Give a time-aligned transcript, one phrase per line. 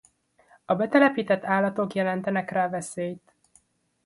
[0.65, 3.33] A betelepített állatok jelentenek rá veszélyt.